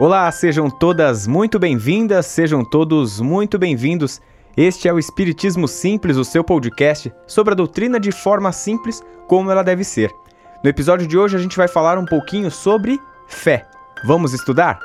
Olá, 0.00 0.30
sejam 0.30 0.70
todas 0.70 1.26
muito 1.26 1.58
bem-vindas, 1.58 2.26
sejam 2.26 2.64
todos 2.64 3.20
muito 3.20 3.58
bem-vindos. 3.58 4.20
Este 4.56 4.86
é 4.86 4.92
o 4.92 4.98
Espiritismo 4.98 5.66
Simples, 5.66 6.16
o 6.16 6.24
seu 6.24 6.44
podcast 6.44 7.12
sobre 7.26 7.52
a 7.52 7.56
doutrina 7.56 7.98
de 7.98 8.12
forma 8.12 8.52
simples, 8.52 9.02
como 9.26 9.50
ela 9.50 9.64
deve 9.64 9.82
ser. 9.82 10.14
No 10.62 10.70
episódio 10.70 11.04
de 11.04 11.18
hoje 11.18 11.34
a 11.34 11.40
gente 11.40 11.56
vai 11.56 11.66
falar 11.66 11.98
um 11.98 12.04
pouquinho 12.04 12.48
sobre 12.48 12.96
fé. 13.26 13.66
Vamos 14.06 14.32
estudar? 14.32 14.78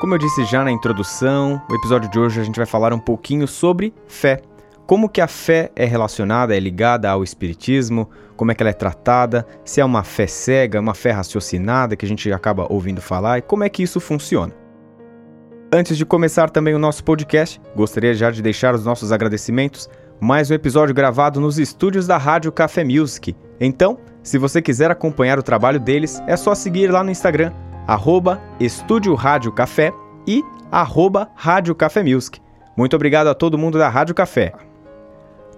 Como 0.00 0.12
eu 0.12 0.18
disse 0.18 0.44
já 0.46 0.64
na 0.64 0.72
introdução, 0.72 1.62
o 1.70 1.74
episódio 1.76 2.10
de 2.10 2.18
hoje 2.18 2.40
a 2.40 2.42
gente 2.44 2.56
vai 2.56 2.66
falar 2.66 2.92
um 2.92 2.98
pouquinho 2.98 3.46
sobre 3.46 3.94
fé 4.08 4.42
como 4.86 5.08
que 5.08 5.20
a 5.20 5.26
fé 5.26 5.70
é 5.76 5.84
relacionada, 5.84 6.56
é 6.56 6.60
ligada 6.60 7.08
ao 7.10 7.22
espiritismo, 7.22 8.10
como 8.36 8.50
é 8.50 8.54
que 8.54 8.62
ela 8.62 8.70
é 8.70 8.74
tratada, 8.74 9.46
se 9.64 9.80
é 9.80 9.84
uma 9.84 10.02
fé 10.02 10.26
cega, 10.26 10.80
uma 10.80 10.94
fé 10.94 11.12
raciocinada 11.12 11.96
que 11.96 12.04
a 12.04 12.08
gente 12.08 12.32
acaba 12.32 12.66
ouvindo 12.68 13.00
falar 13.00 13.38
e 13.38 13.42
como 13.42 13.64
é 13.64 13.68
que 13.68 13.82
isso 13.82 14.00
funciona. 14.00 14.52
Antes 15.72 15.96
de 15.96 16.04
começar 16.04 16.50
também 16.50 16.74
o 16.74 16.78
nosso 16.78 17.02
podcast, 17.02 17.60
gostaria 17.74 18.12
já 18.12 18.30
de 18.30 18.42
deixar 18.42 18.74
os 18.74 18.84
nossos 18.84 19.10
agradecimentos. 19.10 19.88
Mais 20.20 20.50
um 20.50 20.54
episódio 20.54 20.94
gravado 20.94 21.40
nos 21.40 21.58
estúdios 21.58 22.06
da 22.06 22.18
Rádio 22.18 22.52
Café 22.52 22.84
Music. 22.84 23.34
Então, 23.58 23.98
se 24.22 24.36
você 24.36 24.60
quiser 24.60 24.90
acompanhar 24.90 25.38
o 25.38 25.42
trabalho 25.42 25.80
deles, 25.80 26.22
é 26.26 26.36
só 26.36 26.54
seguir 26.54 26.90
lá 26.90 27.02
no 27.02 27.10
Instagram, 27.10 27.52
arroba 27.86 28.40
Estúdio 28.60 29.14
Rádio 29.14 29.50
Café 29.50 29.92
e 30.26 30.42
arroba 30.70 31.30
Rádio 31.34 31.74
Café 31.74 32.02
Music. 32.02 32.38
Muito 32.76 32.94
obrigado 32.94 33.28
a 33.28 33.34
todo 33.34 33.58
mundo 33.58 33.78
da 33.78 33.88
Rádio 33.88 34.14
Café. 34.14 34.52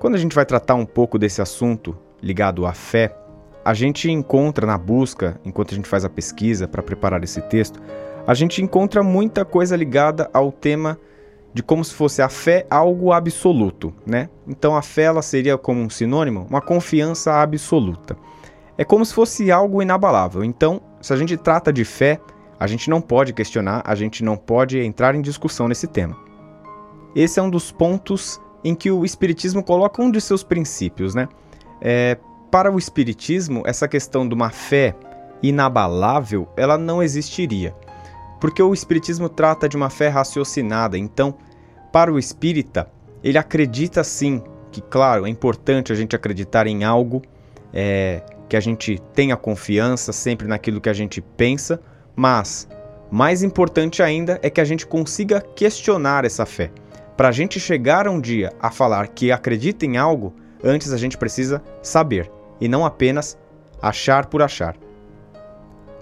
Quando 0.05 0.17
a 0.17 0.19
gente 0.19 0.35
vai 0.37 0.45
tratar 0.45 0.75
um 0.75 0.85
pouco 0.85 1.19
desse 1.19 1.41
assunto 1.41 1.97
ligado 2.23 2.67
à 2.67 2.75
fé, 2.75 3.17
a 3.65 3.73
gente 3.73 4.11
encontra 4.11 4.67
na 4.67 4.77
busca, 4.77 5.41
enquanto 5.47 5.73
a 5.73 5.75
gente 5.75 5.89
faz 5.89 6.05
a 6.05 6.11
pesquisa 6.11 6.69
para 6.69 6.83
preparar 6.83 7.25
esse 7.25 7.41
texto, 7.41 7.81
a 8.27 8.35
gente 8.35 8.61
encontra 8.61 9.03
muita 9.03 9.47
coisa 9.47 9.75
ligada 9.75 10.29
ao 10.31 10.53
tema 10.53 10.99
de 11.55 11.63
como 11.63 11.83
se 11.83 11.95
fosse 11.95 12.21
a 12.21 12.29
fé 12.29 12.67
algo 12.69 13.13
absoluto, 13.13 13.95
né? 14.05 14.29
Então 14.47 14.77
a 14.77 14.83
fé 14.83 15.05
ela 15.05 15.23
seria 15.23 15.57
como 15.57 15.81
um 15.81 15.89
sinônimo, 15.89 16.47
uma 16.51 16.61
confiança 16.61 17.41
absoluta. 17.41 18.15
É 18.77 18.85
como 18.85 19.07
se 19.07 19.15
fosse 19.15 19.51
algo 19.51 19.81
inabalável. 19.81 20.45
Então, 20.45 20.83
se 21.01 21.15
a 21.15 21.17
gente 21.17 21.35
trata 21.39 21.73
de 21.73 21.83
fé, 21.83 22.21
a 22.61 22.67
gente 22.67 22.91
não 22.91 23.01
pode 23.01 23.33
questionar, 23.33 23.81
a 23.87 23.95
gente 23.95 24.23
não 24.23 24.37
pode 24.37 24.79
entrar 24.79 25.15
em 25.15 25.23
discussão 25.23 25.67
nesse 25.67 25.87
tema. 25.87 26.15
Esse 27.17 27.41
é 27.41 27.43
um 27.43 27.49
dos 27.49 27.73
pontos 27.73 28.39
em 28.65 28.75
que 28.75 28.91
o 28.91 29.05
Espiritismo 29.05 29.63
coloca 29.63 30.03
um 30.03 30.11
de 30.11 30.21
seus 30.21 30.43
princípios, 30.43 31.15
né? 31.15 31.29
É, 31.81 32.17
para 32.51 32.73
o 32.73 32.79
Espiritismo, 32.79 33.63
essa 33.67 33.87
questão 33.87 34.27
de 34.27 34.35
uma 34.35 34.51
fé 34.51 34.97
inabalável, 35.43 36.49
ela 36.57 36.79
não 36.79 37.03
existiria. 37.03 37.75
Porque 38.41 38.63
o 38.63 38.73
Espiritismo 38.73 39.29
trata 39.29 39.69
de 39.69 39.77
uma 39.77 39.91
fé 39.91 40.09
raciocinada, 40.09 40.97
então, 40.97 41.35
para 41.93 42.13
o 42.13 42.19
espírita, 42.19 42.91
ele 43.23 43.39
acredita 43.39 44.03
sim 44.03 44.43
que, 44.73 44.81
claro, 44.81 45.27
é 45.27 45.29
importante 45.29 45.93
a 45.93 45.95
gente 45.95 46.17
acreditar 46.17 46.67
em 46.67 46.83
algo, 46.83 47.23
é, 47.73 48.23
que 48.49 48.57
a 48.57 48.61
gente 48.61 49.01
tenha 49.15 49.37
confiança 49.37 50.13
sempre 50.13 50.49
naquilo 50.49 50.81
que 50.81 50.89
a 50.89 50.93
gente 50.93 51.21
pensa, 51.21 51.81
mas 52.17 52.69
mais 53.11 53.43
importante 53.43 54.03
ainda 54.03 54.41
é 54.43 54.51
que 54.51 54.61
a 54.61 54.65
gente 54.65 54.87
consiga 54.87 55.41
questionar 55.41 56.25
essa 56.25 56.45
fé. 56.45 56.71
Para 57.17 57.29
a 57.29 57.33
gente 57.33 57.61
chegar 57.61 58.09
um 58.09 58.21
dia 58.21 58.53
a 58.61 58.73
falar 58.73 59.07
que 59.07 59.31
acredita 59.31 59.87
em 59.87 59.97
algo, 59.97 60.35
antes 60.63 60.93
a 60.93 60.97
gente 60.97 61.17
precisa 61.17 61.63
saber 61.81 62.31
e 62.61 62.67
não 62.67 62.85
apenas 62.85 63.39
achar 63.81 64.27
por 64.27 64.43
achar. 64.43 64.77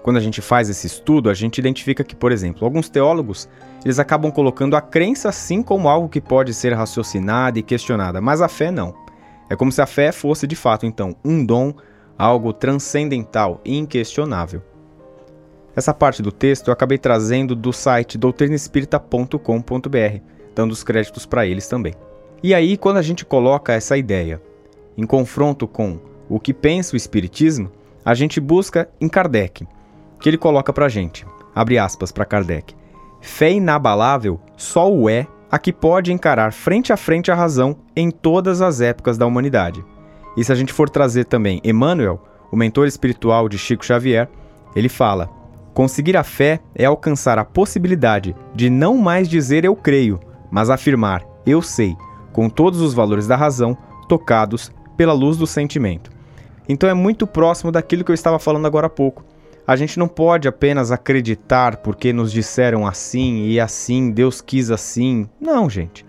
Quando 0.01 0.17
a 0.17 0.19
gente 0.19 0.41
faz 0.41 0.69
esse 0.69 0.87
estudo, 0.87 1.29
a 1.29 1.33
gente 1.33 1.59
identifica 1.59 2.03
que, 2.03 2.15
por 2.15 2.31
exemplo, 2.31 2.65
alguns 2.65 2.89
teólogos 2.89 3.47
eles 3.85 3.99
acabam 3.99 4.31
colocando 4.31 4.75
a 4.75 4.81
crença 4.81 5.31
sim 5.31 5.61
como 5.61 5.87
algo 5.87 6.09
que 6.09 6.19
pode 6.19 6.53
ser 6.53 6.73
raciocinada 6.73 7.59
e 7.59 7.63
questionada, 7.63 8.19
mas 8.19 8.41
a 8.41 8.47
fé 8.47 8.71
não. 8.71 8.95
É 9.49 9.55
como 9.55 9.71
se 9.71 9.81
a 9.81 9.85
fé 9.85 10.11
fosse 10.11 10.47
de 10.47 10.55
fato 10.55 10.85
então 10.85 11.15
um 11.23 11.45
dom, 11.45 11.73
algo 12.17 12.51
transcendental 12.51 13.61
e 13.63 13.77
inquestionável. 13.77 14.63
Essa 15.75 15.93
parte 15.93 16.23
do 16.23 16.31
texto 16.31 16.69
eu 16.69 16.73
acabei 16.73 16.97
trazendo 16.97 17.55
do 17.55 17.71
site 17.71 18.17
doutrinaespírita.com.br 18.17 20.33
dando 20.55 20.71
os 20.71 20.83
créditos 20.83 21.25
para 21.25 21.45
eles 21.45 21.67
também. 21.67 21.93
E 22.41 22.53
aí, 22.53 22.77
quando 22.77 22.97
a 22.97 23.01
gente 23.01 23.25
coloca 23.25 23.73
essa 23.73 23.97
ideia 23.97 24.41
em 24.97 25.05
confronto 25.05 25.67
com 25.67 25.99
o 26.29 26.39
que 26.39 26.53
pensa 26.53 26.93
o 26.93 26.97
Espiritismo, 26.97 27.71
a 28.03 28.13
gente 28.13 28.39
busca 28.39 28.89
em 28.99 29.07
Kardec, 29.07 29.65
que 30.19 30.29
ele 30.29 30.37
coloca 30.37 30.73
para 30.73 30.89
gente, 30.89 31.25
abre 31.55 31.77
aspas 31.77 32.11
para 32.11 32.25
Kardec, 32.25 32.75
fé 33.21 33.51
inabalável 33.51 34.39
só 34.57 34.91
o 34.91 35.09
é 35.09 35.25
a 35.49 35.59
que 35.59 35.71
pode 35.71 36.11
encarar 36.11 36.51
frente 36.51 36.91
a 36.91 36.97
frente 36.97 37.31
a 37.31 37.35
razão 37.35 37.77
em 37.95 38.09
todas 38.09 38.61
as 38.61 38.81
épocas 38.81 39.17
da 39.17 39.25
humanidade. 39.25 39.83
E 40.35 40.43
se 40.43 40.51
a 40.51 40.55
gente 40.55 40.73
for 40.73 40.89
trazer 40.89 41.25
também 41.25 41.61
Emmanuel, 41.63 42.21
o 42.51 42.55
mentor 42.55 42.87
espiritual 42.87 43.47
de 43.47 43.57
Chico 43.57 43.85
Xavier, 43.85 44.27
ele 44.75 44.89
fala: 44.89 45.29
conseguir 45.73 46.17
a 46.17 46.23
fé 46.23 46.59
é 46.73 46.85
alcançar 46.85 47.37
a 47.37 47.45
possibilidade 47.45 48.35
de 48.53 48.69
não 48.69 48.97
mais 48.97 49.29
dizer 49.29 49.63
eu 49.63 49.75
creio, 49.75 50.19
mas 50.53 50.69
afirmar 50.69 51.25
eu 51.47 51.63
sei, 51.63 51.97
com 52.31 52.47
todos 52.47 52.79
os 52.79 52.93
valores 52.93 53.25
da 53.25 53.35
razão, 53.35 53.75
tocados 54.07 54.71
pela 54.95 55.11
luz 55.11 55.35
do 55.35 55.47
sentimento. 55.47 56.11
Então 56.69 56.87
é 56.87 56.93
muito 56.93 57.25
próximo 57.25 57.71
daquilo 57.71 58.03
que 58.03 58.11
eu 58.11 58.15
estava 58.15 58.37
falando 58.37 58.67
agora 58.67 58.85
há 58.85 58.89
pouco. 58.89 59.25
A 59.65 59.75
gente 59.75 59.97
não 59.97 60.07
pode 60.07 60.47
apenas 60.47 60.91
acreditar 60.91 61.77
porque 61.77 62.13
nos 62.13 62.31
disseram 62.31 62.85
assim 62.85 63.47
e 63.47 63.59
assim, 63.59 64.11
Deus 64.11 64.41
quis 64.41 64.69
assim. 64.69 65.27
Não, 65.41 65.67
gente. 65.67 66.05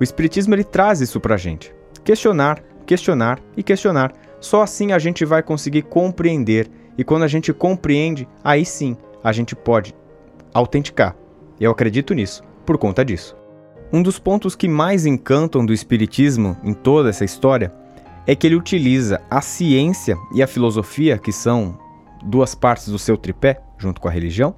O 0.00 0.02
Espiritismo 0.02 0.56
ele 0.56 0.64
traz 0.64 1.00
isso 1.00 1.20
pra 1.20 1.36
gente. 1.36 1.72
Questionar, 2.02 2.60
questionar 2.84 3.38
e 3.56 3.62
questionar. 3.62 4.12
Só 4.40 4.62
assim 4.62 4.90
a 4.90 4.98
gente 4.98 5.24
vai 5.24 5.42
conseguir 5.42 5.82
compreender. 5.82 6.68
E 6.98 7.04
quando 7.04 7.22
a 7.22 7.28
gente 7.28 7.52
compreende, 7.52 8.26
aí 8.42 8.64
sim 8.64 8.96
a 9.22 9.30
gente 9.30 9.54
pode 9.54 9.94
autenticar. 10.52 11.14
Eu 11.60 11.70
acredito 11.70 12.12
nisso 12.12 12.42
por 12.66 12.76
conta 12.76 13.04
disso. 13.04 13.38
Um 13.90 14.02
dos 14.02 14.18
pontos 14.18 14.54
que 14.54 14.68
mais 14.68 15.06
encantam 15.06 15.64
do 15.64 15.72
Espiritismo 15.72 16.58
em 16.62 16.74
toda 16.74 17.08
essa 17.08 17.24
história 17.24 17.72
é 18.26 18.34
que 18.34 18.46
ele 18.46 18.54
utiliza 18.54 19.22
a 19.30 19.40
ciência 19.40 20.14
e 20.34 20.42
a 20.42 20.46
filosofia, 20.46 21.16
que 21.16 21.32
são 21.32 21.78
duas 22.22 22.54
partes 22.54 22.88
do 22.88 22.98
seu 22.98 23.16
tripé, 23.16 23.62
junto 23.78 23.98
com 23.98 24.06
a 24.06 24.10
religião, 24.10 24.54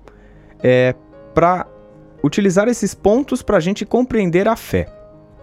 é, 0.60 0.96
para 1.32 1.64
utilizar 2.24 2.66
esses 2.66 2.92
pontos 2.92 3.40
para 3.40 3.58
a 3.58 3.60
gente 3.60 3.86
compreender 3.86 4.48
a 4.48 4.56
fé. 4.56 4.92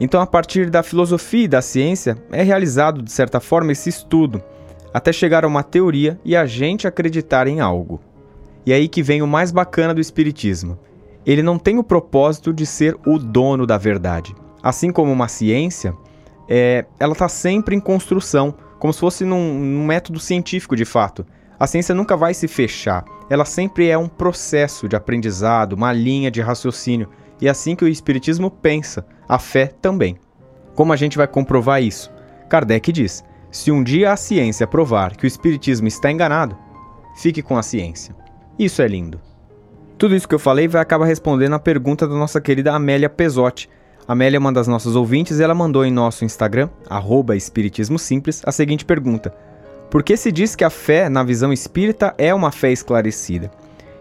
Então, 0.02 0.20
a 0.20 0.28
partir 0.28 0.70
da 0.70 0.84
filosofia 0.84 1.46
e 1.46 1.48
da 1.48 1.62
ciência, 1.62 2.18
é 2.30 2.44
realizado, 2.44 3.02
de 3.02 3.12
certa 3.12 3.40
forma, 3.40 3.72
esse 3.72 3.88
estudo, 3.88 4.44
até 4.94 5.14
chegar 5.14 5.46
a 5.46 5.48
uma 5.48 5.64
teoria 5.64 6.20
e 6.26 6.36
a 6.36 6.46
gente 6.46 6.86
acreditar 6.88 7.48
em 7.48 7.62
algo. 7.62 8.02
E 8.66 8.74
é 8.74 8.76
aí 8.76 8.90
que 8.90 9.02
vem 9.02 9.22
o 9.22 9.28
mais 9.28 9.50
bacana 9.50 9.94
do 9.94 10.02
Espiritismo 10.02 10.78
ele 11.28 11.44
não 11.44 11.60
tem 11.60 11.78
o 11.78 11.84
propósito 11.84 12.54
de 12.54 12.66
ser 12.66 12.98
o 13.06 13.20
dono 13.20 13.68
da 13.68 13.78
verdade. 13.78 14.34
Assim 14.64 14.92
como 14.92 15.12
uma 15.12 15.28
ciência, 15.28 15.94
é, 16.48 16.86
ela 16.98 17.12
está 17.12 17.28
sempre 17.28 17.76
em 17.76 17.82
construção, 17.82 18.56
como 18.80 18.94
se 18.94 19.00
fosse 19.02 19.26
num, 19.26 19.60
num 19.60 19.86
método 19.86 20.22
científico 20.22 20.74
de 20.74 20.86
fato. 20.86 21.26
A 21.60 21.68
ciência 21.68 21.94
nunca 21.94 22.16
vai 22.16 22.34
se 22.34 22.48
fechar, 22.48 23.04
ela 23.30 23.44
sempre 23.44 23.90
é 23.90 23.98
um 23.98 24.08
processo 24.08 24.88
de 24.88 24.96
aprendizado, 24.96 25.74
uma 25.74 25.92
linha 25.92 26.32
de 26.32 26.40
raciocínio. 26.40 27.10
E 27.42 27.48
é 27.48 27.50
assim 27.50 27.76
que 27.76 27.84
o 27.84 27.88
Espiritismo 27.88 28.50
pensa, 28.50 29.06
a 29.28 29.38
fé 29.38 29.68
também. 29.68 30.18
Como 30.76 30.94
a 30.94 30.96
gente 30.96 31.18
vai 31.18 31.28
comprovar 31.28 31.84
isso? 31.84 32.10
Kardec 32.48 32.92
diz: 32.92 33.24
se 33.52 33.70
um 33.70 33.84
dia 33.84 34.14
a 34.14 34.16
ciência 34.16 34.66
provar 34.66 35.18
que 35.18 35.26
o 35.26 35.28
Espiritismo 35.28 35.88
está 35.88 36.10
enganado, 36.10 36.58
fique 37.18 37.42
com 37.42 37.58
a 37.58 37.64
ciência. 37.64 38.16
Isso 38.58 38.82
é 38.82 38.88
lindo. 38.88 39.20
Tudo 39.98 40.16
isso 40.16 40.28
que 40.28 40.36
eu 40.36 40.40
falei 40.40 40.68
vai 40.68 40.80
acabar 40.80 41.06
respondendo 41.06 41.54
a 41.54 41.60
pergunta 41.60 42.08
da 42.08 42.14
nossa 42.14 42.40
querida 42.40 42.72
Amélia 42.72 43.10
Pesotti. 43.10 43.68
Amélia 44.08 44.38
é 44.38 44.40
uma 44.40 44.54
das 44.54 44.68
nossas 44.68 44.96
ouvintes 44.96 45.40
e 45.40 45.44
ela 45.44 45.56
mandou 45.56 45.84
em 45.84 45.92
nosso 45.92 46.24
Instagram, 46.24 46.70
Espiritismo 47.36 47.98
Simples, 47.98 48.44
a 48.46 48.52
seguinte 48.52 48.86
pergunta: 48.86 49.34
Por 49.90 50.04
que 50.04 50.16
se 50.16 50.32
diz 50.32 50.56
que 50.56 50.64
a 50.64 50.70
fé, 50.70 51.10
na 51.10 51.24
visão 51.24 51.52
espírita, 51.52 52.14
é 52.16 52.32
uma 52.32 52.52
fé 52.52 52.72
esclarecida? 52.72 53.50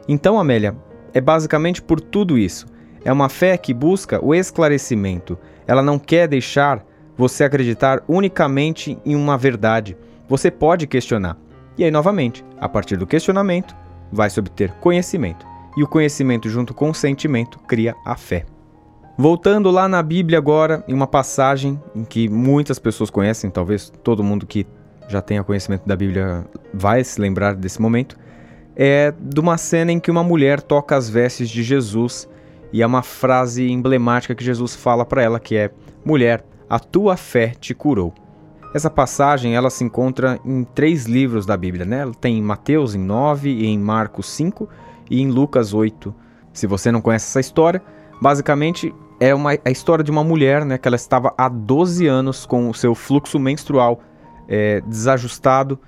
Então, 0.07 0.39
Amélia, 0.39 0.77
é 1.15 1.21
basicamente 1.21 1.81
por 1.81 1.99
tudo 1.99 2.37
isso. 2.37 2.67
É 3.03 3.11
uma 3.11 3.31
fé 3.31 3.57
que 3.57 3.73
busca 3.73 4.23
o 4.23 4.35
esclarecimento. 4.35 5.39
Ela 5.67 5.83
não 5.83 5.99
quer 5.99 6.29
deixar 6.29 6.85
você 7.17 7.43
acreditar 7.43 8.03
unicamente 8.07 8.99
em 9.03 9.17
uma 9.17 9.39
verdade. 9.39 9.97
Você 10.29 10.51
pode 10.51 10.87
questionar. 10.87 11.39
E 11.79 11.85
aí, 11.85 11.91
novamente, 11.91 12.45
a 12.61 12.69
partir 12.69 12.99
do 12.99 13.07
questionamento, 13.07 13.75
vai 14.13 14.29
se 14.29 14.39
obter 14.39 14.73
conhecimento 14.73 15.56
e 15.77 15.83
o 15.83 15.87
conhecimento 15.89 16.49
junto 16.49 16.73
com 16.73 16.91
o 16.91 16.95
sentimento 16.95 17.59
cria 17.61 17.95
a 18.05 18.17
fé. 18.17 18.47
Voltando 19.19 19.71
lá 19.71 19.89
na 19.89 20.03
Bíblia 20.03 20.39
agora, 20.39 20.85
em 20.87 20.93
uma 20.93 21.07
passagem 21.07 21.81
em 21.95 22.05
que 22.05 22.29
muitas 22.29 22.79
pessoas 22.79 23.09
conhecem, 23.09 23.51
talvez 23.51 23.91
todo 24.03 24.23
mundo 24.23 24.47
que 24.47 24.67
já 25.09 25.23
tenha 25.23 25.43
conhecimento 25.43 25.87
da 25.87 25.97
Bíblia 25.97 26.45
vai 26.73 27.03
se 27.03 27.21
lembrar 27.21 27.55
desse 27.55 27.81
momento, 27.81 28.17
é 28.77 29.15
de 29.19 29.41
uma 29.41 29.57
cena 29.57 29.91
em 29.91 29.99
que 29.99 30.11
uma 30.11 30.23
mulher 30.23 30.61
toca 30.61 30.95
as 30.95 31.09
vestes 31.09 31.49
de 31.49 31.63
Jesus 31.63 32.29
e 32.73 32.83
é 32.83 32.87
uma 32.87 33.03
frase 33.03 33.71
emblemática 33.71 34.35
que 34.35 34.45
Jesus 34.45 34.77
fala 34.77 35.05
para 35.05 35.23
ela 35.23 35.41
que 35.41 35.57
é: 35.57 35.71
"Mulher, 36.05 36.45
a 36.69 36.79
tua 36.79 37.17
fé 37.17 37.55
te 37.59 37.75
curou". 37.75 38.13
Essa 38.75 38.91
passagem 38.91 39.57
ela 39.57 39.71
se 39.71 39.83
encontra 39.83 40.39
em 40.45 40.63
três 40.63 41.07
livros 41.07 41.47
da 41.47 41.57
Bíblia, 41.57 41.87
né? 41.87 42.11
Tem 42.21 42.37
em 42.37 42.43
Mateus 42.43 42.95
em 42.95 42.99
9, 42.99 43.65
em 43.65 43.79
Marcos 43.79 44.29
5 44.29 44.69
e 45.11 45.21
em 45.21 45.31
Lucas 45.31 45.73
8. 45.73 46.15
Se 46.53 46.67
você 46.67 46.91
não 46.91 47.01
conhece 47.01 47.27
essa 47.27 47.41
história, 47.41 47.83
basicamente 48.21 48.95
é 49.21 49.35
uma, 49.35 49.53
a 49.65 49.71
história 49.71 50.05
de 50.05 50.11
uma 50.11 50.25
mulher, 50.25 50.65
né? 50.65 50.79
Que 50.79 50.89
ela 50.89 50.97
estava 50.97 51.35
há 51.37 51.49
12 51.49 52.07
anos 52.07 52.47
com 52.47 52.69
o 52.69 52.75
seu 52.75 52.95
fluxo 52.95 53.39
menstrual 53.39 54.01
é, 54.49 54.81
desajustado, 54.83 55.79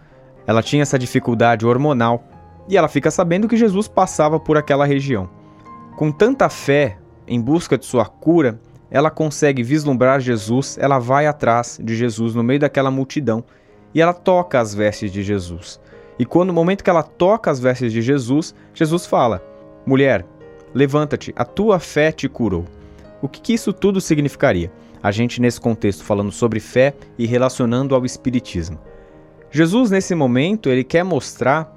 ela 0.46 0.62
tinha 0.62 0.82
essa 0.82 0.98
dificuldade 0.98 1.66
hormonal 1.66 2.24
e 2.68 2.76
ela 2.76 2.88
fica 2.88 3.10
sabendo 3.10 3.48
que 3.48 3.56
Jesus 3.56 3.88
passava 3.88 4.38
por 4.40 4.56
aquela 4.56 4.84
região. 4.84 5.28
Com 5.96 6.10
tanta 6.10 6.48
fé 6.48 6.98
em 7.26 7.40
busca 7.40 7.76
de 7.76 7.84
sua 7.84 8.06
cura, 8.06 8.60
ela 8.90 9.10
consegue 9.10 9.62
vislumbrar 9.62 10.20
Jesus, 10.20 10.78
ela 10.80 10.98
vai 10.98 11.26
atrás 11.26 11.78
de 11.82 11.94
Jesus 11.94 12.34
no 12.34 12.42
meio 12.42 12.60
daquela 12.60 12.90
multidão 12.90 13.44
e 13.94 14.00
ela 14.00 14.14
toca 14.14 14.58
as 14.60 14.74
vestes 14.74 15.12
de 15.12 15.22
Jesus. 15.22 15.80
E 16.18 16.24
quando 16.24 16.48
no 16.48 16.54
momento 16.54 16.82
que 16.82 16.90
ela 16.90 17.02
toca 17.02 17.50
as 17.50 17.60
vestes 17.60 17.92
de 17.92 18.02
Jesus, 18.02 18.54
Jesus 18.74 19.06
fala: 19.06 19.42
Mulher, 19.86 20.26
levanta-te, 20.74 21.32
a 21.36 21.44
tua 21.44 21.78
fé 21.78 22.10
te 22.10 22.28
curou. 22.28 22.64
O 23.22 23.28
que, 23.28 23.40
que 23.40 23.52
isso 23.52 23.72
tudo 23.72 24.00
significaria? 24.00 24.70
A 25.02 25.10
gente, 25.10 25.40
nesse 25.40 25.60
contexto, 25.60 26.04
falando 26.04 26.32
sobre 26.32 26.60
fé 26.60 26.94
e 27.16 27.26
relacionando 27.26 27.94
ao 27.94 28.04
Espiritismo. 28.04 28.78
Jesus, 29.50 29.90
nesse 29.90 30.14
momento, 30.14 30.68
ele 30.68 30.84
quer 30.84 31.04
mostrar 31.04 31.74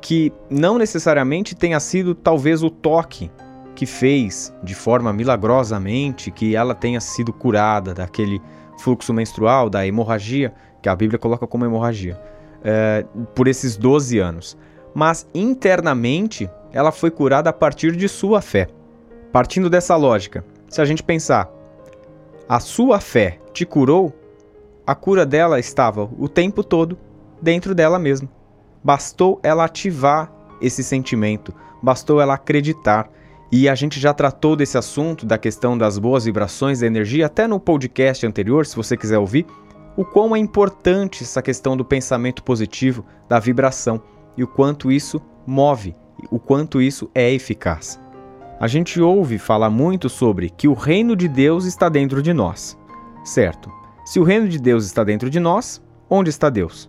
que 0.00 0.32
não 0.50 0.78
necessariamente 0.78 1.54
tenha 1.54 1.78
sido 1.78 2.14
talvez 2.14 2.62
o 2.62 2.70
toque 2.70 3.30
que 3.74 3.86
fez 3.86 4.52
de 4.62 4.74
forma 4.74 5.12
milagrosamente 5.12 6.30
que 6.30 6.54
ela 6.54 6.74
tenha 6.74 7.00
sido 7.00 7.32
curada 7.32 7.94
daquele 7.94 8.40
fluxo 8.78 9.12
menstrual, 9.12 9.70
da 9.70 9.86
hemorragia, 9.86 10.52
que 10.82 10.88
a 10.88 10.96
Bíblia 10.96 11.18
coloca 11.18 11.46
como 11.46 11.64
hemorragia, 11.64 12.20
é, 12.64 13.04
por 13.34 13.48
esses 13.48 13.76
12 13.76 14.18
anos. 14.18 14.56
Mas 14.94 15.26
internamente 15.34 16.50
ela 16.72 16.92
foi 16.92 17.10
curada 17.10 17.50
a 17.50 17.52
partir 17.52 17.94
de 17.96 18.08
sua 18.08 18.40
fé. 18.40 18.68
Partindo 19.30 19.70
dessa 19.70 19.96
lógica, 19.96 20.44
se 20.68 20.80
a 20.80 20.84
gente 20.84 21.02
pensar, 21.02 21.50
a 22.48 22.60
sua 22.60 23.00
fé 23.00 23.38
te 23.52 23.64
curou, 23.64 24.12
a 24.86 24.94
cura 24.94 25.24
dela 25.24 25.58
estava 25.58 26.10
o 26.18 26.28
tempo 26.28 26.62
todo 26.62 26.98
dentro 27.40 27.74
dela 27.74 27.98
mesma. 27.98 28.28
Bastou 28.82 29.40
ela 29.42 29.64
ativar 29.64 30.32
esse 30.60 30.82
sentimento, 30.82 31.54
bastou 31.82 32.20
ela 32.20 32.34
acreditar 32.34 33.10
e 33.50 33.68
a 33.68 33.74
gente 33.74 34.00
já 34.00 34.14
tratou 34.14 34.56
desse 34.56 34.78
assunto, 34.78 35.26
da 35.26 35.36
questão 35.36 35.76
das 35.76 35.98
boas 35.98 36.24
vibrações 36.24 36.80
da 36.80 36.86
energia, 36.86 37.26
até 37.26 37.46
no 37.46 37.60
podcast 37.60 38.26
anterior, 38.26 38.64
se 38.64 38.74
você 38.74 38.96
quiser 38.96 39.18
ouvir, 39.18 39.46
o 39.96 40.04
quão 40.04 40.34
é 40.34 40.38
importante 40.38 41.22
essa 41.22 41.42
questão 41.42 41.76
do 41.76 41.84
pensamento 41.84 42.42
positivo, 42.42 43.04
da 43.28 43.38
vibração, 43.38 44.00
e 44.36 44.42
o 44.42 44.48
quanto 44.48 44.90
isso 44.90 45.20
move, 45.46 45.94
o 46.30 46.38
quanto 46.38 46.80
isso 46.80 47.10
é 47.14 47.30
eficaz. 47.30 48.00
A 48.58 48.66
gente 48.66 49.00
ouve 49.00 49.38
falar 49.38 49.70
muito 49.70 50.08
sobre 50.08 50.48
que 50.48 50.68
o 50.68 50.72
reino 50.72 51.16
de 51.16 51.28
Deus 51.28 51.64
está 51.64 51.88
dentro 51.88 52.22
de 52.22 52.32
nós. 52.32 52.78
Certo. 53.24 53.70
Se 54.04 54.18
o 54.18 54.22
reino 54.22 54.48
de 54.48 54.58
Deus 54.58 54.84
está 54.84 55.04
dentro 55.04 55.28
de 55.28 55.40
nós, 55.40 55.82
onde 56.08 56.30
está 56.30 56.48
Deus? 56.48 56.88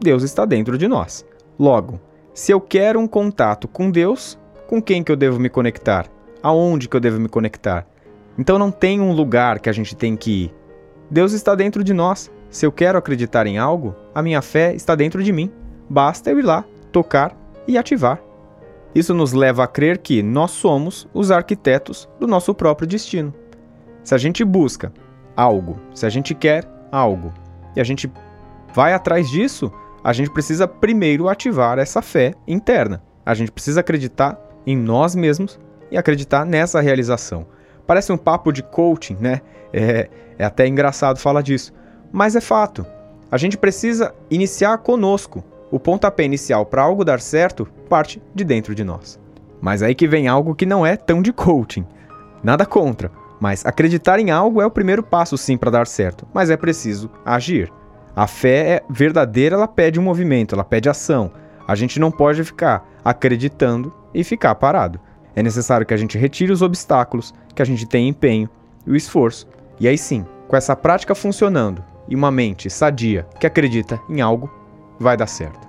Deus 0.00 0.22
está 0.22 0.44
dentro 0.44 0.76
de 0.76 0.88
nós. 0.88 1.24
Logo, 1.58 2.00
se 2.32 2.52
eu 2.52 2.60
quero 2.60 2.98
um 2.98 3.06
contato 3.06 3.68
com 3.68 3.90
Deus, 3.90 4.38
com 4.66 4.82
quem 4.82 5.04
que 5.04 5.12
eu 5.12 5.16
devo 5.16 5.38
me 5.38 5.48
conectar? 5.48 6.06
Aonde 6.42 6.88
que 6.88 6.96
eu 6.96 7.00
devo 7.00 7.20
me 7.20 7.28
conectar? 7.28 7.86
Então 8.36 8.58
não 8.58 8.70
tem 8.70 9.00
um 9.00 9.12
lugar 9.12 9.60
que 9.60 9.68
a 9.68 9.72
gente 9.72 9.94
tem 9.94 10.16
que 10.16 10.44
ir. 10.44 10.54
Deus 11.14 11.32
está 11.32 11.54
dentro 11.54 11.84
de 11.84 11.94
nós. 11.94 12.28
Se 12.50 12.66
eu 12.66 12.72
quero 12.72 12.98
acreditar 12.98 13.46
em 13.46 13.56
algo, 13.56 13.94
a 14.12 14.20
minha 14.20 14.42
fé 14.42 14.74
está 14.74 14.96
dentro 14.96 15.22
de 15.22 15.32
mim. 15.32 15.48
Basta 15.88 16.28
eu 16.28 16.40
ir 16.40 16.42
lá, 16.42 16.64
tocar 16.90 17.36
e 17.68 17.78
ativar. 17.78 18.20
Isso 18.92 19.14
nos 19.14 19.32
leva 19.32 19.62
a 19.62 19.68
crer 19.68 19.98
que 19.98 20.24
nós 20.24 20.50
somos 20.50 21.08
os 21.14 21.30
arquitetos 21.30 22.08
do 22.18 22.26
nosso 22.26 22.52
próprio 22.52 22.88
destino. 22.88 23.32
Se 24.02 24.12
a 24.12 24.18
gente 24.18 24.44
busca 24.44 24.92
algo, 25.36 25.78
se 25.94 26.04
a 26.04 26.08
gente 26.08 26.34
quer 26.34 26.68
algo 26.90 27.32
e 27.76 27.80
a 27.80 27.84
gente 27.84 28.10
vai 28.74 28.92
atrás 28.92 29.30
disso, 29.30 29.70
a 30.02 30.12
gente 30.12 30.32
precisa 30.32 30.66
primeiro 30.66 31.28
ativar 31.28 31.78
essa 31.78 32.02
fé 32.02 32.34
interna. 32.44 33.00
A 33.24 33.34
gente 33.34 33.52
precisa 33.52 33.78
acreditar 33.78 34.36
em 34.66 34.76
nós 34.76 35.14
mesmos 35.14 35.60
e 35.92 35.96
acreditar 35.96 36.44
nessa 36.44 36.80
realização. 36.80 37.46
Parece 37.86 38.12
um 38.12 38.16
papo 38.16 38.52
de 38.52 38.62
coaching, 38.62 39.16
né? 39.20 39.40
É, 39.72 40.08
é 40.38 40.44
até 40.44 40.66
engraçado 40.66 41.18
falar 41.18 41.42
disso. 41.42 41.72
Mas 42.12 42.36
é 42.36 42.40
fato. 42.40 42.86
A 43.30 43.36
gente 43.36 43.58
precisa 43.58 44.14
iniciar 44.30 44.78
conosco. 44.78 45.44
O 45.70 45.80
pontapé 45.80 46.24
inicial 46.24 46.64
para 46.64 46.82
algo 46.82 47.04
dar 47.04 47.20
certo 47.20 47.66
parte 47.88 48.22
de 48.34 48.44
dentro 48.44 48.74
de 48.74 48.84
nós. 48.84 49.18
Mas 49.60 49.82
aí 49.82 49.94
que 49.94 50.06
vem 50.06 50.28
algo 50.28 50.54
que 50.54 50.66
não 50.66 50.86
é 50.86 50.96
tão 50.96 51.20
de 51.20 51.32
coaching. 51.32 51.86
Nada 52.42 52.66
contra, 52.66 53.10
mas 53.40 53.64
acreditar 53.64 54.20
em 54.20 54.30
algo 54.30 54.60
é 54.60 54.66
o 54.66 54.70
primeiro 54.70 55.02
passo 55.02 55.36
sim 55.36 55.56
para 55.56 55.70
dar 55.70 55.86
certo, 55.86 56.26
mas 56.32 56.50
é 56.50 56.56
preciso 56.56 57.10
agir. 57.24 57.72
A 58.14 58.26
fé 58.26 58.74
é 58.74 58.82
verdadeira, 58.88 59.56
ela 59.56 59.66
pede 59.66 59.98
um 59.98 60.02
movimento, 60.02 60.54
ela 60.54 60.64
pede 60.64 60.88
ação. 60.88 61.32
A 61.66 61.74
gente 61.74 61.98
não 61.98 62.10
pode 62.10 62.44
ficar 62.44 62.86
acreditando 63.04 63.92
e 64.12 64.22
ficar 64.22 64.54
parado. 64.54 65.00
É 65.36 65.42
necessário 65.42 65.86
que 65.86 65.94
a 65.94 65.96
gente 65.96 66.18
retire 66.18 66.52
os 66.52 66.62
obstáculos, 66.62 67.34
que 67.54 67.62
a 67.62 67.64
gente 67.64 67.86
tenha 67.86 68.08
empenho 68.08 68.48
e 68.86 68.90
o 68.90 68.96
esforço. 68.96 69.48
E 69.80 69.88
aí 69.88 69.98
sim, 69.98 70.24
com 70.48 70.56
essa 70.56 70.76
prática 70.76 71.14
funcionando 71.14 71.82
e 72.08 72.14
uma 72.14 72.30
mente 72.30 72.70
sadia 72.70 73.26
que 73.40 73.46
acredita 73.46 74.00
em 74.08 74.20
algo, 74.20 74.50
vai 74.98 75.16
dar 75.16 75.26
certo. 75.26 75.66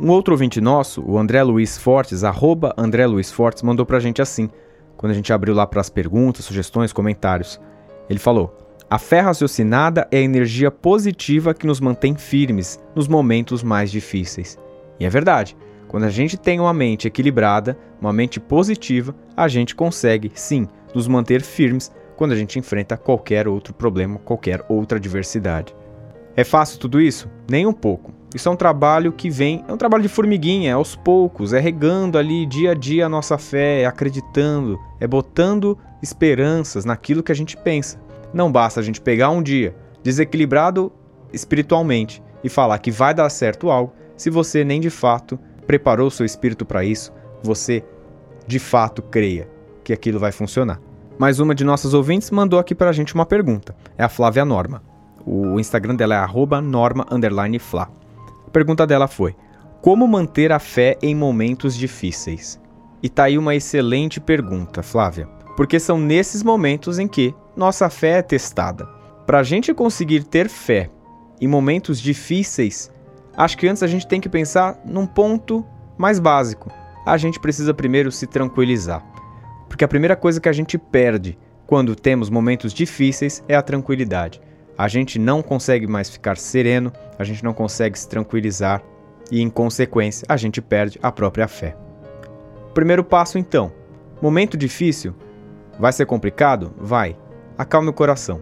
Um 0.00 0.10
outro 0.10 0.34
ouvinte 0.34 0.60
nosso, 0.60 1.02
o 1.02 1.18
André 1.18 1.42
Luiz 1.42 1.76
Fortes, 1.76 2.22
arroba 2.22 2.72
André 2.76 3.06
Luiz 3.06 3.32
Fortes, 3.32 3.62
mandou 3.62 3.84
pra 3.84 3.98
gente 3.98 4.22
assim, 4.22 4.48
quando 4.96 5.12
a 5.12 5.14
gente 5.14 5.32
abriu 5.32 5.54
lá 5.54 5.66
para 5.66 5.80
as 5.80 5.90
perguntas, 5.90 6.44
sugestões, 6.44 6.92
comentários. 6.92 7.60
Ele 8.08 8.18
falou: 8.18 8.56
A 8.88 8.98
fé 8.98 9.20
raciocinada 9.20 10.06
é 10.10 10.18
a 10.18 10.22
energia 10.22 10.70
positiva 10.70 11.54
que 11.54 11.66
nos 11.66 11.80
mantém 11.80 12.14
firmes 12.14 12.78
nos 12.94 13.08
momentos 13.08 13.62
mais 13.62 13.90
difíceis. 13.90 14.58
E 15.00 15.04
é 15.04 15.10
verdade. 15.10 15.56
Quando 15.88 16.04
a 16.04 16.10
gente 16.10 16.36
tem 16.36 16.60
uma 16.60 16.74
mente 16.74 17.08
equilibrada, 17.08 17.76
uma 18.00 18.12
mente 18.12 18.38
positiva, 18.38 19.14
a 19.34 19.48
gente 19.48 19.74
consegue, 19.74 20.30
sim, 20.34 20.68
nos 20.94 21.08
manter 21.08 21.40
firmes 21.40 21.90
quando 22.14 22.32
a 22.32 22.36
gente 22.36 22.58
enfrenta 22.58 22.96
qualquer 22.96 23.48
outro 23.48 23.72
problema, 23.72 24.18
qualquer 24.18 24.64
outra 24.68 24.98
adversidade. 24.98 25.74
É 26.36 26.44
fácil 26.44 26.78
tudo 26.78 27.00
isso? 27.00 27.28
Nem 27.50 27.66
um 27.66 27.72
pouco. 27.72 28.12
Isso 28.34 28.48
é 28.48 28.52
um 28.52 28.56
trabalho 28.56 29.12
que 29.12 29.30
vem, 29.30 29.64
é 29.66 29.72
um 29.72 29.78
trabalho 29.78 30.02
de 30.02 30.08
formiguinha, 30.08 30.74
aos 30.74 30.94
poucos, 30.94 31.54
é 31.54 31.58
regando 31.58 32.18
ali 32.18 32.44
dia 32.44 32.72
a 32.72 32.74
dia 32.74 33.06
a 33.06 33.08
nossa 33.08 33.38
fé, 33.38 33.80
é 33.80 33.86
acreditando, 33.86 34.78
é 35.00 35.06
botando 35.06 35.78
esperanças 36.02 36.84
naquilo 36.84 37.22
que 37.22 37.32
a 37.32 37.34
gente 37.34 37.56
pensa. 37.56 37.98
Não 38.32 38.52
basta 38.52 38.78
a 38.78 38.82
gente 38.82 39.00
pegar 39.00 39.30
um 39.30 39.42
dia 39.42 39.74
desequilibrado 40.02 40.92
espiritualmente 41.32 42.22
e 42.44 42.48
falar 42.48 42.78
que 42.78 42.90
vai 42.90 43.14
dar 43.14 43.28
certo 43.30 43.70
algo 43.70 43.92
se 44.16 44.28
você 44.28 44.62
nem 44.62 44.80
de 44.80 44.90
fato 44.90 45.38
preparou 45.68 46.10
seu 46.10 46.24
espírito 46.24 46.64
para 46.64 46.82
isso, 46.82 47.12
você 47.42 47.84
de 48.46 48.58
fato 48.58 49.02
creia 49.02 49.46
que 49.84 49.92
aquilo 49.92 50.18
vai 50.18 50.32
funcionar. 50.32 50.80
Mais 51.18 51.40
uma 51.40 51.54
de 51.54 51.62
nossas 51.62 51.92
ouvintes 51.92 52.30
mandou 52.30 52.58
aqui 52.58 52.74
para 52.74 52.88
a 52.88 52.92
gente 52.92 53.14
uma 53.14 53.26
pergunta. 53.26 53.76
É 53.98 54.02
a 54.02 54.08
Flávia 54.08 54.46
Norma. 54.46 54.82
O 55.26 55.60
Instagram 55.60 55.94
dela 55.94 56.14
é 56.14 56.60
norma_fla. 56.62 57.90
A 58.46 58.50
pergunta 58.50 58.86
dela 58.86 59.06
foi: 59.06 59.36
Como 59.82 60.08
manter 60.08 60.52
a 60.52 60.58
fé 60.58 60.96
em 61.02 61.14
momentos 61.14 61.76
difíceis? 61.76 62.58
E 63.02 63.08
tá 63.10 63.24
aí 63.24 63.36
uma 63.36 63.54
excelente 63.54 64.20
pergunta, 64.20 64.82
Flávia, 64.82 65.28
porque 65.54 65.78
são 65.78 65.98
nesses 65.98 66.42
momentos 66.42 66.98
em 66.98 67.06
que 67.06 67.34
nossa 67.54 67.90
fé 67.90 68.18
é 68.18 68.22
testada. 68.22 68.88
Para 69.26 69.40
a 69.40 69.42
gente 69.42 69.74
conseguir 69.74 70.24
ter 70.24 70.48
fé 70.48 70.88
em 71.38 71.46
momentos 71.46 72.00
difíceis, 72.00 72.90
acho 73.38 73.56
que 73.56 73.68
antes 73.68 73.84
a 73.84 73.86
gente 73.86 74.06
tem 74.06 74.20
que 74.20 74.28
pensar 74.28 74.80
num 74.84 75.06
ponto 75.06 75.64
mais 75.96 76.18
básico. 76.18 76.70
A 77.06 77.16
gente 77.16 77.38
precisa 77.38 77.72
primeiro 77.72 78.10
se 78.10 78.26
tranquilizar. 78.26 79.02
Porque 79.68 79.84
a 79.84 79.88
primeira 79.88 80.16
coisa 80.16 80.40
que 80.40 80.48
a 80.48 80.52
gente 80.52 80.76
perde 80.76 81.38
quando 81.64 81.94
temos 81.94 82.28
momentos 82.28 82.74
difíceis 82.74 83.44
é 83.46 83.54
a 83.54 83.62
tranquilidade. 83.62 84.40
A 84.76 84.88
gente 84.88 85.18
não 85.18 85.40
consegue 85.40 85.86
mais 85.86 86.10
ficar 86.10 86.36
sereno, 86.36 86.92
a 87.18 87.22
gente 87.22 87.44
não 87.44 87.52
consegue 87.52 87.98
se 87.98 88.08
tranquilizar 88.08 88.82
e, 89.30 89.40
em 89.40 89.48
consequência, 89.48 90.26
a 90.28 90.36
gente 90.36 90.60
perde 90.60 90.98
a 91.02 91.12
própria 91.12 91.46
fé. 91.46 91.76
Primeiro 92.74 93.04
passo, 93.04 93.38
então: 93.38 93.72
momento 94.20 94.56
difícil? 94.56 95.14
Vai 95.78 95.92
ser 95.92 96.06
complicado? 96.06 96.74
Vai. 96.76 97.16
Acalme 97.56 97.88
o 97.88 97.92
coração. 97.92 98.40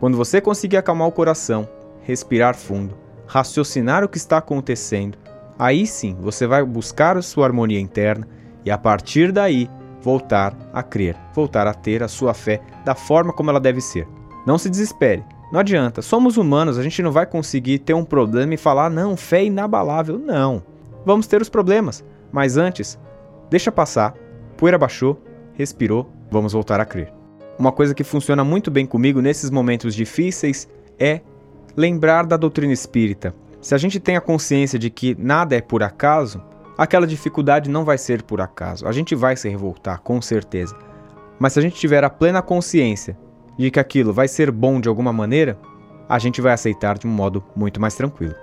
Quando 0.00 0.16
você 0.16 0.40
conseguir 0.40 0.76
acalmar 0.76 1.08
o 1.08 1.12
coração, 1.12 1.68
respirar 2.02 2.54
fundo, 2.54 2.96
raciocinar 3.28 4.02
o 4.02 4.08
que 4.08 4.16
está 4.16 4.38
acontecendo, 4.38 5.18
aí 5.58 5.86
sim 5.86 6.16
você 6.20 6.46
vai 6.46 6.64
buscar 6.64 7.16
a 7.16 7.22
sua 7.22 7.46
harmonia 7.46 7.78
interna 7.78 8.26
e 8.64 8.70
a 8.70 8.78
partir 8.78 9.30
daí 9.30 9.70
voltar 10.00 10.56
a 10.72 10.82
crer, 10.82 11.14
voltar 11.34 11.66
a 11.66 11.74
ter 11.74 12.02
a 12.02 12.08
sua 12.08 12.32
fé 12.32 12.60
da 12.84 12.94
forma 12.94 13.32
como 13.32 13.50
ela 13.50 13.60
deve 13.60 13.80
ser. 13.80 14.08
Não 14.46 14.56
se 14.56 14.70
desespere. 14.70 15.24
Não 15.52 15.60
adianta, 15.60 16.02
somos 16.02 16.36
humanos, 16.36 16.78
a 16.78 16.82
gente 16.82 17.02
não 17.02 17.12
vai 17.12 17.26
conseguir 17.26 17.78
ter 17.78 17.94
um 17.94 18.04
problema 18.04 18.54
e 18.54 18.58
falar, 18.58 18.90
não, 18.90 19.16
fé 19.16 19.44
inabalável. 19.44 20.18
Não. 20.18 20.62
Vamos 21.04 21.26
ter 21.26 21.40
os 21.40 21.48
problemas, 21.48 22.04
mas 22.30 22.56
antes, 22.56 22.98
deixa 23.48 23.72
passar, 23.72 24.14
poeira 24.56 24.76
baixou, 24.76 25.22
respirou, 25.54 26.10
vamos 26.30 26.52
voltar 26.52 26.80
a 26.80 26.84
crer. 26.84 27.12
Uma 27.58 27.72
coisa 27.72 27.94
que 27.94 28.04
funciona 28.04 28.44
muito 28.44 28.70
bem 28.70 28.86
comigo 28.86 29.20
nesses 29.20 29.50
momentos 29.50 29.94
difíceis 29.94 30.68
é 30.98 31.20
lembrar 31.78 32.26
da 32.26 32.36
doutrina 32.36 32.72
espírita. 32.72 33.32
Se 33.60 33.72
a 33.72 33.78
gente 33.78 34.00
tem 34.00 34.16
a 34.16 34.20
consciência 34.20 34.76
de 34.76 34.90
que 34.90 35.14
nada 35.16 35.54
é 35.54 35.60
por 35.60 35.80
acaso, 35.80 36.42
aquela 36.76 37.06
dificuldade 37.06 37.70
não 37.70 37.84
vai 37.84 37.96
ser 37.96 38.24
por 38.24 38.40
acaso. 38.40 38.88
A 38.88 38.90
gente 38.90 39.14
vai 39.14 39.36
se 39.36 39.48
revoltar, 39.48 40.00
com 40.00 40.20
certeza. 40.20 40.76
Mas 41.38 41.52
se 41.52 41.60
a 41.60 41.62
gente 41.62 41.76
tiver 41.76 42.02
a 42.02 42.10
plena 42.10 42.42
consciência 42.42 43.16
de 43.56 43.70
que 43.70 43.78
aquilo 43.78 44.12
vai 44.12 44.26
ser 44.26 44.50
bom 44.50 44.80
de 44.80 44.88
alguma 44.88 45.12
maneira, 45.12 45.56
a 46.08 46.18
gente 46.18 46.40
vai 46.40 46.52
aceitar 46.52 46.98
de 46.98 47.06
um 47.06 47.10
modo 47.10 47.44
muito 47.54 47.80
mais 47.80 47.94
tranquilo. 47.94 48.34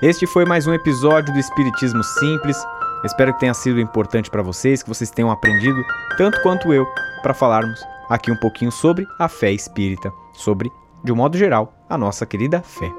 Este 0.00 0.26
foi 0.26 0.46
mais 0.46 0.66
um 0.66 0.72
episódio 0.72 1.30
do 1.30 1.38
Espiritismo 1.38 2.02
Simples. 2.02 2.56
Espero 3.04 3.34
que 3.34 3.40
tenha 3.40 3.52
sido 3.52 3.80
importante 3.80 4.30
para 4.30 4.42
vocês, 4.42 4.82
que 4.82 4.88
vocês 4.88 5.10
tenham 5.10 5.30
aprendido 5.30 5.76
tanto 6.16 6.40
quanto 6.40 6.72
eu 6.72 6.86
para 7.22 7.34
falarmos 7.34 7.84
aqui 8.08 8.32
um 8.32 8.36
pouquinho 8.36 8.72
sobre 8.72 9.06
a 9.18 9.28
fé 9.28 9.52
espírita, 9.52 10.10
sobre, 10.32 10.72
de 11.04 11.12
um 11.12 11.16
modo 11.16 11.36
geral, 11.36 11.74
a 11.88 11.98
nossa 11.98 12.24
querida 12.24 12.62
fé. 12.62 12.90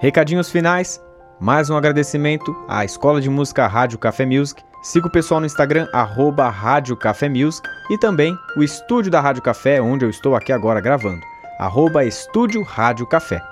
Recadinhos 0.00 0.50
finais. 0.50 1.02
Mais 1.40 1.68
um 1.68 1.76
agradecimento 1.76 2.54
à 2.68 2.84
Escola 2.84 3.20
de 3.20 3.28
Música 3.28 3.66
Rádio 3.66 3.98
Café 3.98 4.24
Music. 4.24 4.62
Siga 4.82 5.08
o 5.08 5.10
pessoal 5.10 5.40
no 5.40 5.46
Instagram, 5.46 5.88
arroba 5.92 6.48
Rádio 6.48 6.96
Café 6.96 7.28
Music. 7.28 7.68
E 7.90 7.98
também 7.98 8.36
o 8.56 8.62
estúdio 8.62 9.10
da 9.10 9.20
Rádio 9.20 9.42
Café, 9.42 9.80
onde 9.82 10.04
eu 10.04 10.10
estou 10.10 10.36
aqui 10.36 10.52
agora 10.52 10.80
gravando, 10.80 11.20
arroba 11.58 12.04
Estúdio 12.04 12.62
Rádio 12.62 13.06
Café. 13.06 13.42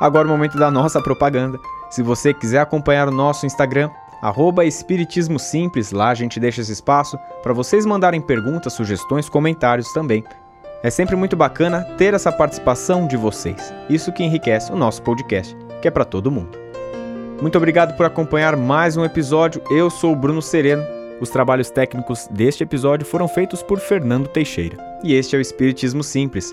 Agora 0.00 0.26
o 0.26 0.30
momento 0.30 0.58
da 0.58 0.70
nossa 0.70 1.00
propaganda. 1.02 1.58
Se 1.90 2.02
você 2.02 2.32
quiser 2.32 2.60
acompanhar 2.60 3.08
o 3.08 3.12
nosso 3.12 3.44
Instagram, 3.44 3.90
arroba 4.22 4.64
Espiritismo 4.64 5.38
Simples, 5.38 5.92
lá 5.92 6.08
a 6.08 6.14
gente 6.14 6.40
deixa 6.40 6.62
esse 6.62 6.72
espaço 6.72 7.18
para 7.42 7.52
vocês 7.52 7.84
mandarem 7.84 8.20
perguntas, 8.20 8.72
sugestões, 8.72 9.28
comentários 9.28 9.92
também. 9.92 10.24
É 10.82 10.90
sempre 10.90 11.14
muito 11.14 11.36
bacana 11.36 11.84
ter 11.96 12.12
essa 12.12 12.32
participação 12.32 13.06
de 13.06 13.16
vocês. 13.16 13.72
Isso 13.88 14.12
que 14.12 14.24
enriquece 14.24 14.72
o 14.72 14.76
nosso 14.76 15.00
podcast, 15.02 15.56
que 15.80 15.86
é 15.86 15.90
para 15.90 16.04
todo 16.04 16.30
mundo. 16.30 16.58
Muito 17.40 17.56
obrigado 17.56 17.96
por 17.96 18.04
acompanhar 18.04 18.56
mais 18.56 18.96
um 18.96 19.04
episódio. 19.04 19.62
Eu 19.70 19.88
sou 19.88 20.12
o 20.12 20.16
Bruno 20.16 20.42
Sereno. 20.42 20.82
Os 21.20 21.30
trabalhos 21.30 21.70
técnicos 21.70 22.26
deste 22.32 22.64
episódio 22.64 23.06
foram 23.06 23.28
feitos 23.28 23.62
por 23.62 23.78
Fernando 23.78 24.26
Teixeira. 24.26 24.76
E 25.04 25.14
este 25.14 25.36
é 25.36 25.38
o 25.38 25.42
Espiritismo 25.42 26.02
Simples. 26.02 26.52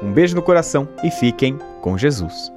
Um 0.00 0.12
beijo 0.12 0.36
no 0.36 0.42
coração 0.42 0.88
e 1.02 1.10
fiquem 1.10 1.58
com 1.80 1.98
Jesus. 1.98 2.53